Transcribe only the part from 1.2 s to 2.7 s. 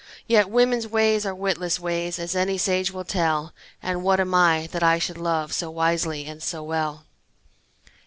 are witless ways, As any